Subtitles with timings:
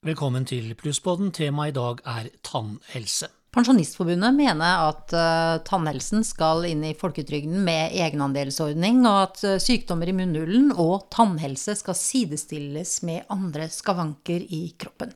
[0.00, 1.28] Velkommen til Plusspodden.
[1.28, 3.26] Temaet i dag er tannhelse.
[3.52, 10.08] Pensjonistforbundet mener at uh, tannhelsen skal inn i folketrygden med egenandelsordning, og at uh, sykdommer
[10.08, 15.12] i munnhulen og tannhelse skal sidestilles med andre skavanker i kroppen.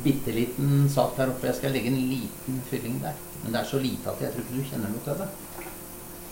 [0.00, 1.50] Bitte liten sak der oppe.
[1.52, 3.20] Jeg skal legge en liten fylling der.
[3.44, 5.30] Men det er så lite at jeg tror ikke du kjenner noe til det.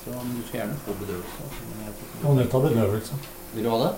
[0.07, 1.53] Så du skal gjerne få bedøvelse.
[2.25, 3.25] Må du ta bedøvelse?
[3.53, 3.97] Vil du ha det?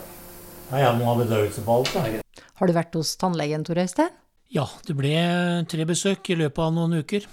[0.73, 1.95] Nei, jeg må ha bedøvelse på alt.
[1.95, 2.26] Da.
[2.57, 4.15] Har du vært hos tannlegen, Tor Øystein?
[4.53, 5.17] Ja, det ble
[5.69, 7.27] tre besøk i løpet av noen uker.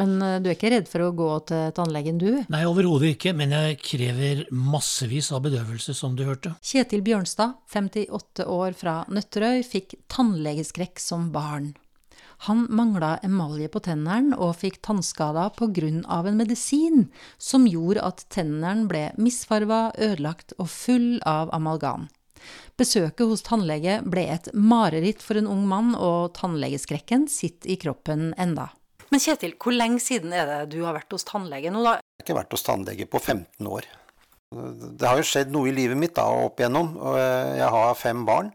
[0.00, 2.30] Men eh, du er ikke redd for å gå til tannlegen, du?
[2.52, 6.54] Nei, overhodet ikke, men jeg krever massevis av bedøvelse, som du hørte.
[6.64, 11.74] Kjetil Bjørnstad, 58 år fra Nøtterøy, fikk tannlegeskrekk som barn.
[12.48, 15.92] Han mangla emalje på tennene og fikk tannskader pga.
[16.26, 22.08] en medisin som gjorde at tennene ble misfarva, ødelagt og full av amalgam.
[22.80, 28.30] Besøket hos tannlege ble et mareritt for en ung mann, og tannlegeskrekken sitter i kroppen
[28.40, 28.70] enda.
[29.12, 31.98] Men Kjetil, hvor lenge siden er det du har vært hos tannlege nå, da?
[32.00, 33.88] Jeg har ikke vært hos tannlege på 15 år.
[34.52, 36.94] Det har jo skjedd noe i livet mitt da, opp igjennom.
[37.56, 38.50] Jeg har fem barn,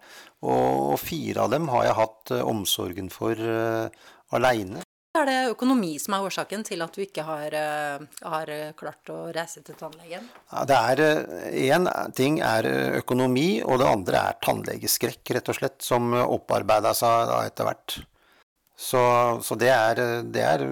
[0.45, 3.89] og fire av dem har jeg hatt eh, omsorgen for uh,
[4.37, 4.83] aleine.
[5.17, 9.31] Er det økonomi som er årsaken til at du ikke har, eh, har klart å
[9.33, 10.27] reise til tannlegen?
[10.51, 11.01] Ja, det er
[11.47, 12.67] Én eh, ting er
[12.99, 17.97] økonomi, og det andre er tannlegeskrekk, rett og slett, som opparbeida seg etter hvert.
[18.77, 19.01] Så,
[19.41, 20.65] så det, er, det, er,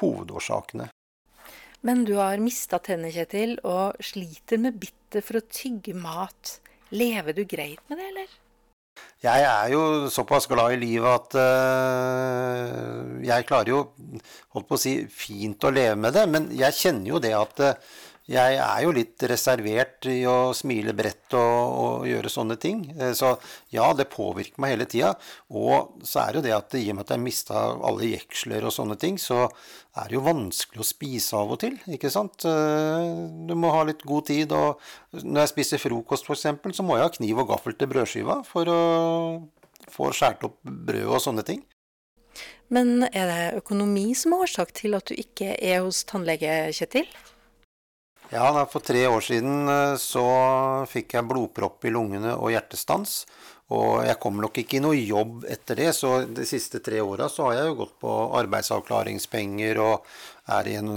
[0.00, 0.88] hovedårsakene.
[1.86, 6.58] Men du har mista tenner, Kjetil, og sliter med bittet for å tygge mat.
[6.90, 8.32] Lever du greit med det, eller?
[9.24, 13.78] Jeg er jo såpass glad i livet at uh, jeg klarer jo
[14.52, 16.24] holdt på å si, fint å leve med det.
[16.28, 20.94] Men jeg kjenner jo det at uh, jeg er jo litt reservert i å smile
[20.96, 22.80] bredt og, og gjøre sånne ting.
[22.96, 23.34] Uh, så
[23.74, 25.10] ja, det påvirker meg hele tida.
[25.52, 28.64] Og så er det jo det at i og med at jeg mista alle jeksler
[28.64, 31.76] og sånne ting, så er det jo vanskelig å spise av og til.
[31.92, 32.46] ikke sant?
[32.48, 34.56] Du må ha litt god tid.
[34.56, 34.80] Og
[35.20, 36.48] når jeg spiser frokost f.eks.,
[36.80, 38.80] så må jeg ha kniv og gaffel til brødskiva for å
[39.92, 41.62] få skåret opp brød og sånne ting.
[42.72, 47.06] Men er det økonomi som er årsak til at du ikke er hos tannlege, Kjetil?
[48.34, 49.68] Ja, for tre år siden
[50.02, 50.24] så
[50.90, 53.20] fikk jeg blodpropp i lungene og hjertestans.
[53.74, 57.28] Og jeg kommer nok ikke i noe jobb etter det, så de siste tre åra
[57.30, 60.10] så har jeg jo gått på arbeidsavklaringspenger og
[60.56, 60.90] er i en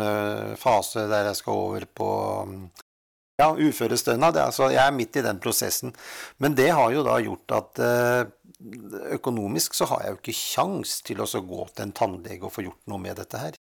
[0.57, 2.09] fase der jeg skal over på
[3.37, 4.41] ja, uførestønad.
[4.57, 5.93] Så jeg er midt i den prosessen.
[6.41, 7.85] Men det har jo da gjort at
[9.13, 12.65] økonomisk så har jeg jo ikke kjangs til å gå til en tannlege og få
[12.65, 13.61] gjort noe med dette her.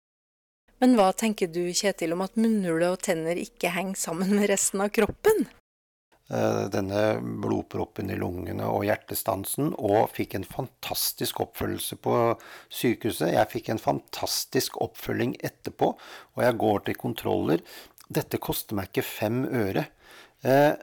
[0.79, 4.83] Men hva tenker du, Kjetil, om at munnhule og tenner ikke henger sammen med resten
[4.83, 5.47] av kroppen?
[6.29, 7.03] Eh, denne
[7.41, 12.17] blodproppen i lungene og hjertestansen, og fikk en fantastisk oppfølgelse på
[12.69, 13.31] sykehuset.
[13.33, 15.95] Jeg fikk en fantastisk oppfølging etterpå,
[16.37, 17.65] og jeg går til kontroller.
[18.07, 19.87] Dette koster meg ikke fem øre.
[20.45, 20.77] Eh,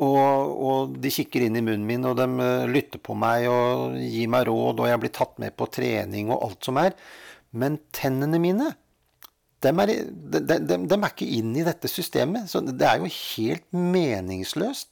[0.00, 3.96] og, og, de kikker inn i munnen min, og de eh, lytter på meg og
[4.04, 6.94] gir meg råd, og jeg blir tatt med på trening og alt som er.
[7.56, 8.70] Men tennene mine,
[9.60, 9.92] de er,
[10.32, 12.48] de, de, de er, ikke inn i dette systemet.
[12.50, 14.88] Så det er jo helt meningsløst.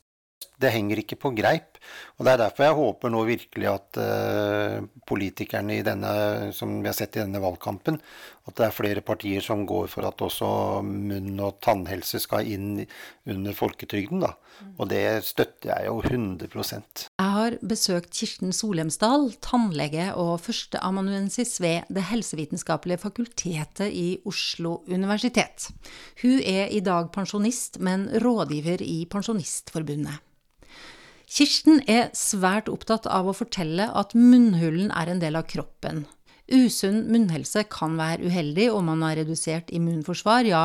[0.61, 1.78] Det henger ikke på greip.
[2.19, 6.12] Og Det er derfor jeg håper nå virkelig at uh, politikerne denne,
[6.56, 8.00] som vi har sett i denne valgkampen,
[8.49, 10.49] at det er flere partier som går for at også
[10.87, 12.84] munn- og tannhelse skal inn
[13.28, 14.25] under folketrygden.
[14.25, 14.32] da.
[14.78, 21.87] Og det støtter jeg jo 100 Jeg har besøkt Kirsten Solemsdal, tannlege og førsteamanuensis ved
[21.88, 25.70] Det helsevitenskapelige fakultetet i Oslo universitet.
[26.22, 30.28] Hun er i dag pensjonist, men rådgiver i Pensjonistforbundet.
[31.28, 36.06] Kirsten er svært opptatt av å fortelle at munnhulen er en del av kroppen.
[36.49, 40.49] Usunn munnhelse kan være uheldig om man har redusert immunforsvar.
[40.49, 40.62] Ja,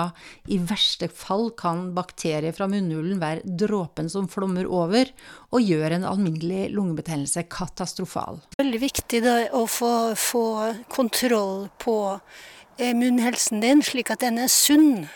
[0.47, 5.11] i verste fall kan bakterier fra munnhulen være dråpen som flommer over
[5.51, 8.39] og gjør en alminnelig lungebetennelse katastrofal.
[8.55, 10.47] Veldig viktig da, å få, få
[10.87, 11.97] kontroll på
[12.79, 15.09] eh, munnhelsen din, slik at den er sunn.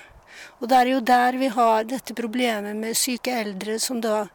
[0.59, 4.25] Og det er jo der vi har dette problemet med syke eldre som da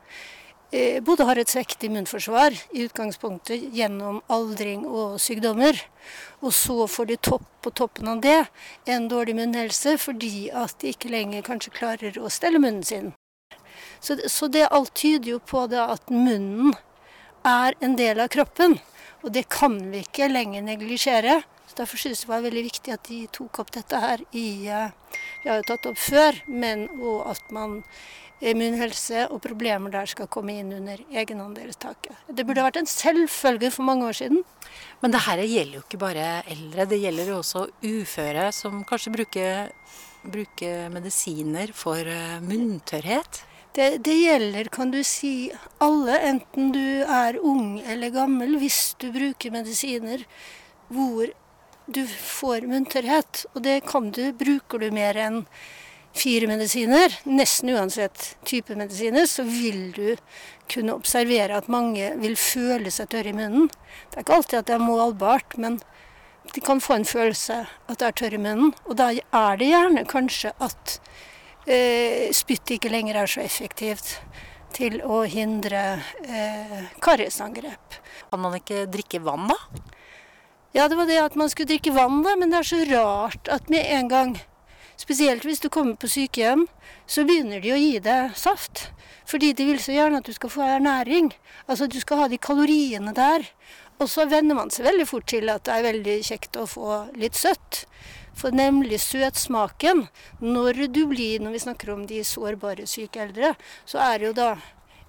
[1.05, 5.77] både har et svektig immunforsvar i utgangspunktet gjennom aldring og sykdommer.
[6.41, 8.39] Og så får de topp på toppen av det
[8.89, 13.13] en dårlig munnhelse fordi at de ikke lenger kanskje klarer å stelle munnen sin.
[14.01, 16.73] Så, så det alt tyder jo på det at munnen
[17.47, 18.79] er en del av kroppen.
[19.23, 21.43] Og det kan vi ikke lenger neglisjere.
[21.73, 24.69] Så Derfor synes jeg det var veldig viktig at de tok opp dette her i
[24.69, 24.91] eh,
[25.41, 27.79] Vi har jo tatt opp før, men og at man
[28.43, 32.13] immunhelse og problemer der skal komme inn under egenandelstaket.
[32.29, 34.43] Det burde vært en selvfølge for mange år siden.
[35.01, 39.17] Men det her gjelder jo ikke bare eldre, det gjelder jo også uføre som kanskje
[39.17, 39.73] bruker,
[40.29, 43.47] bruker medisiner for eh, munntørrhet.
[43.73, 45.49] Det, det, gjelder, kan du si,
[45.81, 50.27] alle, enten du er ung eller gammel, hvis du bruker medisiner
[50.93, 51.31] hvor
[51.87, 53.47] du får munntørrhet.
[53.55, 55.43] Og det kan du, bruker du mer enn
[56.13, 60.17] fire medisiner, nesten uansett type medisiner, så vil du
[60.73, 63.71] kunne observere at mange vil føle seg tørre i munnen.
[64.11, 65.81] Det er ikke alltid at det er målbart, men
[66.53, 68.75] de kan få en følelse at det er tørr i munnen.
[68.85, 70.99] Og da er det gjerne kanskje at
[71.67, 74.19] eh, spytt ikke lenger er så effektivt
[74.77, 75.83] til å hindre
[76.25, 78.01] eh, kariesangrep.
[78.33, 79.59] Kan man ikke drikke vann, da?
[80.73, 83.49] Ja, det var det at man skulle drikke vann, da, men det er så rart
[83.53, 84.41] at med en gang
[85.03, 86.67] Spesielt hvis du kommer på sykehjem,
[87.11, 88.85] så begynner de å gi deg saft.
[89.27, 91.33] Fordi de vil så gjerne at du skal få ernæring.
[91.67, 93.49] Altså du skal ha de kaloriene der.
[93.99, 97.01] Og så venner man seg veldig fort til at det er veldig kjekt å få
[97.19, 97.83] litt søtt.
[98.39, 100.07] For nemlig søtsmaken
[100.41, 104.55] Når du blir, når vi snakker om de sårbare syke eldre, så er jo da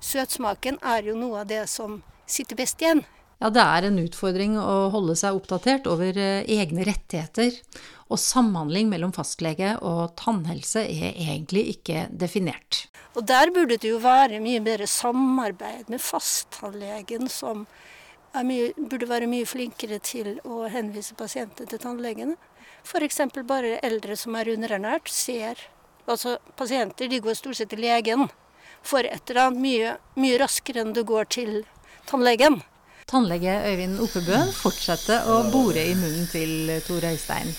[0.04, 3.06] Søtsmaken er jo noe av det som sitter best igjen.
[3.44, 7.57] Ja, det er en utfordring å holde seg oppdatert over eh, egne rettigheter.
[8.07, 12.86] Og samhandling mellom fastlege og tannhelse er egentlig ikke definert.
[13.19, 17.68] Og der burde det jo være mye bedre samarbeid med fasttannlegen, som
[18.48, 22.40] mye, burde være mye flinkere til å henvise pasienter til tannlegene.
[22.88, 23.25] F.eks.
[23.44, 25.68] bare eldre som er underernært, ser
[26.04, 28.25] Altså pasienter de går stort sett til legen
[28.84, 31.62] for et eller annet mye, mye raskere enn du går til
[32.10, 32.60] tannlegen.
[33.10, 37.52] Tannlege Øyvind Oppebøen fortsetter å bore i munnen til Tor Øystein.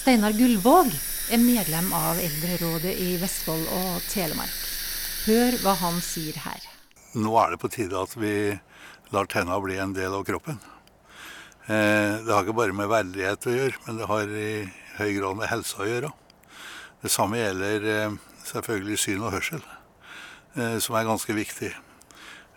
[0.00, 0.92] Steinar Gullvåg
[1.30, 4.54] er medlem av Eldrerådet i Vestfold og Telemark.
[5.26, 6.62] Hør hva han sier her.
[7.18, 8.34] Nå er det på tide at vi
[9.10, 10.60] lar tenna bli en del av kroppen.
[11.66, 14.50] Eh, det har ikke bare med verdighet å gjøre, men det har i
[14.96, 16.10] høy grad med helse å gjøre.
[17.02, 18.18] Det samme gjelder eh,
[18.48, 19.62] selvfølgelig syn og hørsel,
[20.56, 21.74] eh, som er ganske viktig.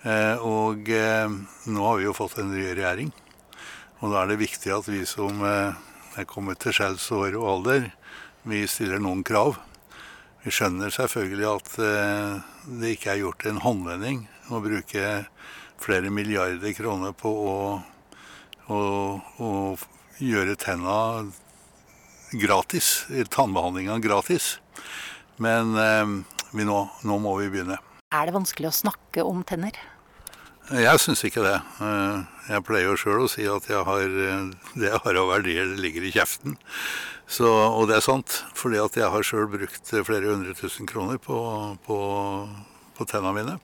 [0.04, 1.32] Eh, og eh,
[1.72, 3.12] nå har vi jo fått en ny regjering.
[4.04, 5.78] Og da er det viktig at vi som eh,
[6.20, 7.88] er kommet til skjellsår og alder,
[8.44, 9.56] vi stiller noen krav.
[10.44, 11.70] Vi skjønner selvfølgelig at
[12.68, 15.14] det ikke er gjort en håndvending å bruke
[15.80, 17.54] flere milliarder kroner på å,
[18.68, 18.80] å,
[19.40, 19.52] å
[20.20, 20.98] gjøre tenna
[22.36, 24.58] gratis, tannbehandlinga gratis.
[25.40, 27.80] Men nå, nå må vi begynne.
[28.12, 29.80] Er det vanskelig å snakke om tenner?
[30.72, 31.58] Jeg syns ikke det.
[31.84, 32.20] Eh,
[32.54, 34.46] jeg pleier jo sjøl å si at jeg har, eh,
[34.80, 36.56] det jeg har av verdier, det ligger i kjeften.
[37.28, 41.36] Så, og det er sant, fordi jeg har sjøl brukt flere hundre tusen kroner på,
[41.84, 41.98] på,
[42.96, 43.58] på tenna mine.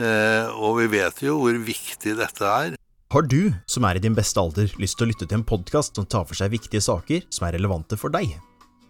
[0.00, 2.80] Eh, og vi vet jo hvor viktig dette er.
[3.14, 5.94] Har du, som er i din beste alder, lyst til å lytte til en podkast
[5.94, 8.32] som tar for seg viktige saker som er relevante for deg?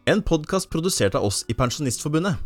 [0.08, 2.38] En podkast produsert av oss i Pensjonistforbundet,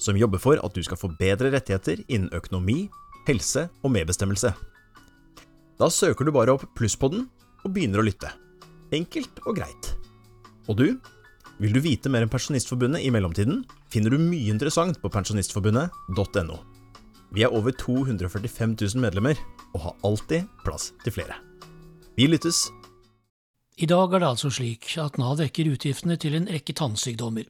[0.00, 2.86] som jobber for at du skal få bedre rettigheter innen økonomi,
[3.28, 4.52] helse og medbestemmelse.
[5.80, 7.26] Da søker du bare opp Plusspodden
[7.62, 8.30] og begynner å lytte.
[8.92, 9.92] Enkelt og greit.
[10.70, 10.86] Og du?
[11.62, 16.58] Vil du vite mer om Pensjonistforbundet i mellomtiden, finner du mye interessant på pensjonistforbundet.no.
[17.32, 19.38] Vi er over 245 000 medlemmer,
[19.72, 21.38] og har alltid plass til flere.
[22.18, 22.66] Vi lyttes!
[23.80, 27.46] I dag er det altså slik at Nav dekker utgiftene til en rekke tannsykdommer,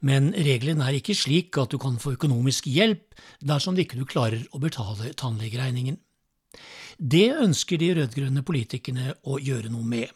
[0.00, 4.46] men reglene er ikke slik at du kan få økonomisk hjelp dersom du ikke klarer
[4.56, 5.98] å betale tannlegeregningen.
[6.98, 10.08] Det ønsker de rød-grønne politikerne å gjøre noe med.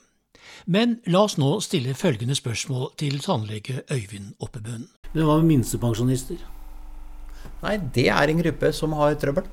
[0.67, 4.89] Men la oss nå stille følgende spørsmål til tannlege Øyvind Oppebøen.
[5.13, 6.41] Men hva med minstepensjonister?
[7.63, 9.47] Nei, det er en gruppe som har trøbbel.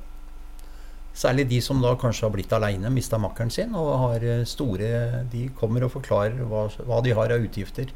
[1.20, 5.26] Særlig de som da kanskje har blitt aleine, mista makkeren sin og har eh, store
[5.32, 7.92] De kommer og forklarer hva, hva, de har av utgifter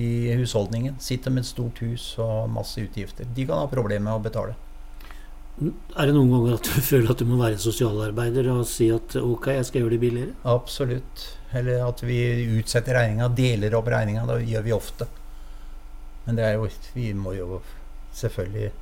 [0.00, 0.96] i husholdningen.
[1.02, 3.28] Sitter med et stort hus og masse utgifter.
[3.28, 4.56] De kan ha problemer med å betale.
[5.60, 9.18] Er det noen ganger at du føler at du må være sosialarbeider og si at
[9.20, 10.38] ok, jeg skal gjøre det billigere?
[10.48, 11.26] Absolutt.
[11.52, 12.22] Eller at vi
[12.56, 14.24] utsetter regninga, deler opp regninga.
[14.30, 15.10] Det gjør vi ofte.
[16.24, 17.60] Men det er jo, vi må jo
[18.16, 18.72] selvfølgelig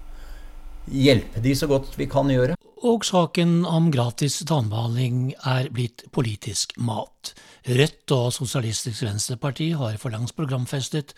[0.94, 2.59] hjelpe de så godt vi kan gjøre.
[2.80, 7.34] Og saken om gratis tannbehandling er blitt politisk mat.
[7.68, 11.12] Rødt og Sosialistisk Venstreparti har for langs programfestet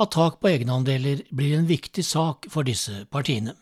[0.00, 3.54] at tak på egenandeler blir en viktig sak for disse partiene.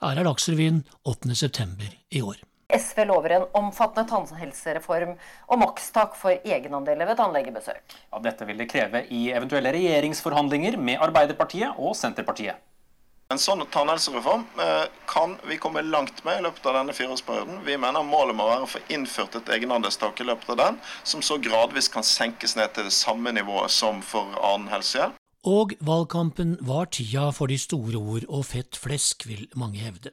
[0.00, 1.92] Her er Dagsrevyen 8.9.
[2.16, 2.40] i år.
[2.72, 5.12] SV lover en omfattende tannhelsereform
[5.52, 7.84] og makstak for egenandeler ved tannlegebesøk.
[8.08, 12.56] Ja, dette vil det kreve i eventuelle regjeringsforhandlinger med Arbeiderpartiet og Senterpartiet.
[13.32, 17.62] En sånn tannhelsereform eh, kan vi komme langt med i løpet av denne fireårsperioden.
[17.64, 21.24] Vi mener målet må være å få innført et egenandelstak i løpet av den, som
[21.24, 25.16] så gradvis kan senkes ned til det samme nivået som for annen helsehjelp.
[25.48, 30.12] Og valgkampen var tida for de store ord og fett flesk, vil mange hevde.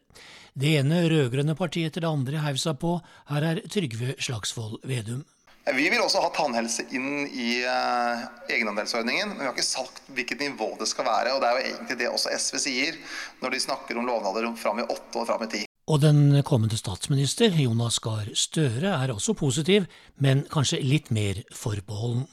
[0.55, 2.95] Det ene rød-grønne partiet etter det andre heiv seg på,
[3.33, 5.25] her er Trygve Slagsvold Vedum.
[5.69, 10.41] Vi vil også ha tannhelse inn i uh, egenandelsordningen, men vi har ikke sagt hvilket
[10.41, 11.35] nivå det skal være.
[11.35, 13.01] og Det er jo egentlig det også SV sier
[13.43, 15.65] når de snakker om lovnader fram i åtte og fram i ti.
[15.89, 19.87] Og den kommende statsminister, Jonas Gahr Støre, er også positiv,
[20.21, 22.27] men kanskje litt mer forbeholden.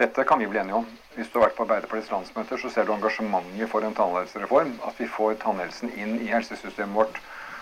[0.00, 0.86] Dette kan vi bli enige om.
[1.14, 4.72] Hvis du har vært på Arbeiderpartiets landsmøter, så ser du engasjementet for en tannhelsereform.
[4.88, 7.20] At vi får tannhelsen inn i helsesystemet vårt.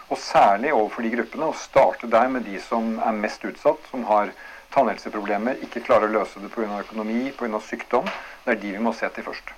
[0.08, 1.50] Og særlig overfor de gruppene.
[1.50, 4.32] Og starte der med de som er mest utsatt, som har
[4.74, 6.80] tannhelseproblemer, ikke klarer å løse det pga.
[6.80, 7.60] økonomi, pga.
[7.60, 8.08] sykdom.
[8.44, 9.52] Det er de vi må se til først.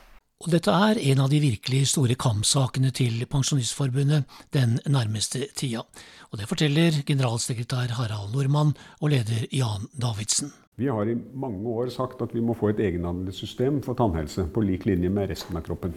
[0.44, 5.84] Og dette er en av de virkelig store kampsakene til Pensjonistforbundet den nærmeste tida.
[6.32, 10.52] Og det forteller generalsekretær Harald Nordmann og leder Jan Davidsen.
[10.76, 14.64] Vi har i mange år sagt at vi må få et egenhandelssystem for tannhelse på
[14.66, 15.94] lik linje med resten av kroppen.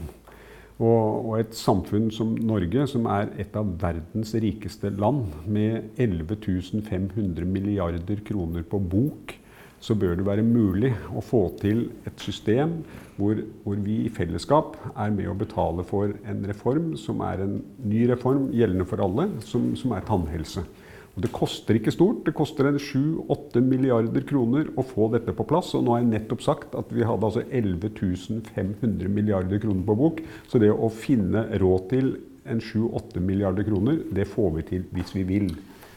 [0.77, 7.45] Og, et samfunn som Norge, som er et av verdens rikeste land, med 11 500
[7.49, 9.33] milliarder kroner på bok,
[9.81, 12.79] så bør det være mulig å få til et system
[13.17, 17.59] hvor, hvor, vi i fellesskap er med å betale for en reform som er en
[17.85, 20.65] ny reform gjeldende for alle, som, som er tannhelse.
[21.17, 22.19] Og Det koster ikke stort.
[22.27, 25.71] Det koster 7-8 milliarder kroner å få dette på plass.
[25.73, 29.95] Og nå har jeg nettopp sagt at vi hadde altså 11 500 milliarder kroner på
[29.97, 30.21] bok.
[30.45, 32.11] Så det å finne råd til
[32.45, 35.49] en 7-8 milliarder kroner, det får vi til hvis vi vil.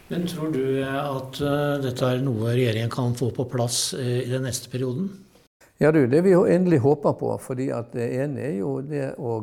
[0.09, 4.31] Men tror du at uh, dette er noe regjeringen kan få på plass uh, i
[4.33, 5.13] den neste perioden?
[5.81, 7.37] Ja, du, det vi endelig håper på.
[7.45, 9.37] fordi at Det ene er jo det å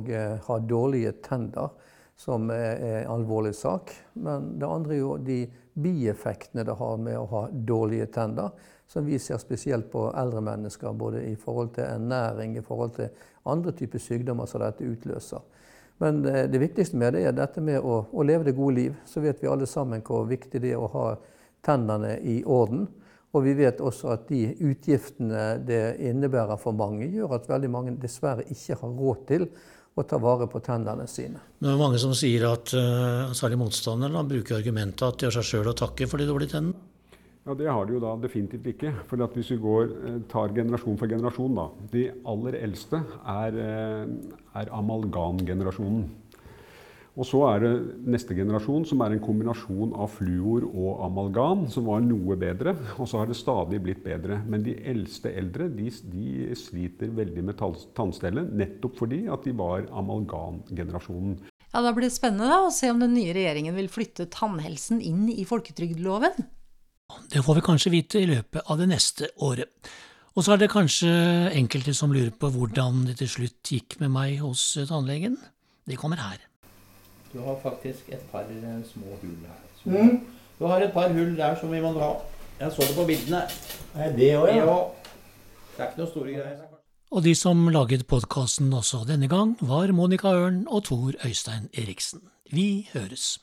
[0.49, 1.69] ha dårlige tenner,
[2.17, 3.93] som er en alvorlig sak.
[4.13, 5.43] Men det andre er jo de
[5.77, 8.49] bieffektene det har med å ha dårlige tenner,
[8.87, 13.11] som vi ser spesielt på eldre mennesker, både i forhold til ernæring, i forhold til
[13.45, 15.43] andre typer sykdommer som dette utløser.
[16.01, 18.97] Men eh, det viktigste med det er dette med å, å, leve det gode liv.
[19.05, 21.07] Så vet vi alle sammen hvor viktig det er å ha
[21.65, 22.87] tennene i orden.
[23.35, 27.97] Og vi vet også at de utgiftene det innebærer for mange, gjør at veldig mange
[28.01, 29.49] dessverre ikke har råd til
[29.97, 31.41] å ta vare på tennene sine.
[31.57, 35.49] Det er mange som sier at, uh, særlig motstanderne, bruker argumentet at de har seg
[35.49, 36.77] sjøl å takke for de dårlige tennene.
[37.47, 38.91] Ja, Det har de jo da definitivt ikke.
[39.07, 41.69] For hvis vi går, eh, tar generasjon for generasjon, da.
[41.93, 44.05] De aller eldste er, eh,
[44.53, 46.09] er amalgamgenerasjonen.
[47.17, 47.71] Og så er det
[48.13, 52.75] neste generasjon, som er en kombinasjon av fluor og amalgam, som var noe bedre.
[53.01, 54.37] Og så har det stadig blitt bedre.
[54.45, 57.57] Men de eldste eldre de, de sliter veldig med
[57.97, 61.39] tannstellet, nettopp fordi at de var amalgamgenerasjonen.
[61.73, 65.01] Ja, Da blir det spennende da, å se om den nye regjeringen vil flytte tannhelsen
[65.01, 66.37] inn i folketrygdloven.
[67.33, 69.89] Det får vi kanskje vite i løpet av det neste året.
[70.37, 71.09] Og så er det kanskje
[71.57, 75.39] enkelte som lurer på hvordan det til slutt gikk med meg hos tannlegen.
[75.87, 76.37] Det kommer her.
[77.37, 79.59] Du har faktisk et par eh, små hull her.
[79.85, 80.19] Mm.
[80.59, 82.15] Du har et par hull der som vi må dra.
[82.59, 83.43] Jeg så det på bildene.
[83.95, 84.65] Er det òg, ja?
[84.65, 84.79] ja?
[85.75, 86.65] Det er ikke noe store greier.
[87.11, 92.25] Og de som laget podkasten også denne gang, var Monica Ørn og Tor Øystein Eriksen.
[92.51, 93.37] Vi høres.